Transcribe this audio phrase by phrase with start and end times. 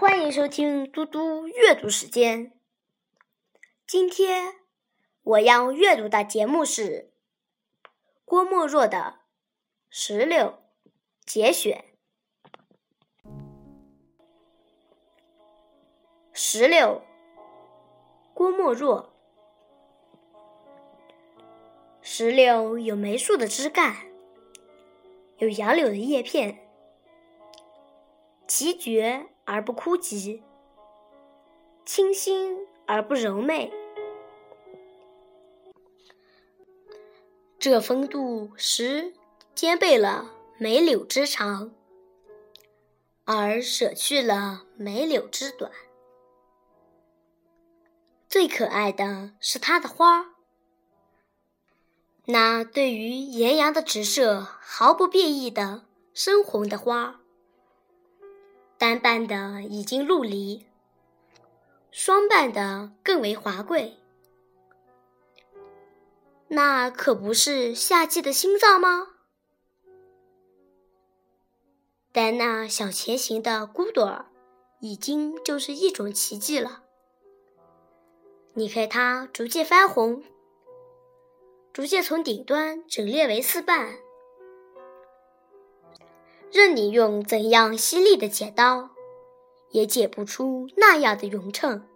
[0.00, 2.58] 欢迎收听嘟嘟阅读时间。
[3.86, 4.54] 今天
[5.22, 7.12] 我要阅读的节目是
[8.24, 8.96] 郭沫若的
[9.90, 10.46] 《石榴》
[11.26, 11.84] 节选。
[16.32, 17.02] 石榴，
[18.32, 19.12] 郭沫若。
[22.00, 24.10] 石榴有梅树的枝干，
[25.36, 26.66] 有杨柳的叶片，
[28.48, 30.42] 奇绝而不枯寂，
[31.84, 33.72] 清新而不柔媚。
[37.58, 39.12] 这风度时
[39.52, 41.72] 兼备了梅柳之长，
[43.24, 45.72] 而舍去了梅柳之短。
[48.28, 50.36] 最可爱的是它的花。
[52.26, 57.19] 那对于炎阳的直射毫不变异的深红的花，
[58.90, 60.66] 单瓣的已经陆离，
[61.92, 63.98] 双瓣的更为华贵。
[66.48, 69.06] 那可不是夏季的心脏吗？
[72.10, 74.26] 但那小前行的骨朵儿，
[74.80, 76.82] 已经就是一种奇迹了。
[78.54, 80.24] 你看它逐渐翻红。
[81.72, 83.98] 逐渐从顶端整裂为四瓣，
[86.52, 88.90] 任你用怎样犀利的剪刀，
[89.70, 91.86] 也剪不出那样的匀称。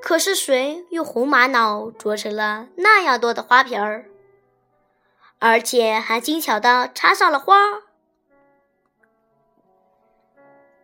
[0.00, 4.08] 可是谁用红玛瑙琢成了那样多的花瓶儿，
[5.40, 7.56] 而且还精巧的插上了花？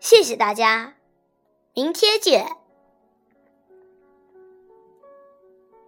[0.00, 0.94] 谢谢大家，
[1.72, 2.56] 明天见。